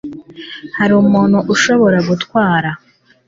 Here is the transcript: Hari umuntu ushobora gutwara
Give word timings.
Hari 0.77 0.93
umuntu 1.03 1.37
ushobora 1.53 1.97
gutwara 2.09 2.69